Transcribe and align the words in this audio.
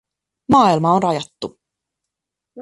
Maailma 0.51 0.89
on 0.95 1.01
rajattu. 1.03 1.47